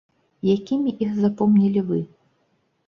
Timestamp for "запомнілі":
1.27-1.87